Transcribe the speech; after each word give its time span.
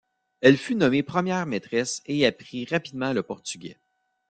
Elle 0.41 0.57
fut 0.57 0.73
nommée 0.73 1.03
première 1.03 1.45
maîtresse 1.45 2.01
et 2.07 2.25
apprit 2.25 2.65
rapidement 2.65 3.13
le 3.13 3.21
portugais. 3.21 3.77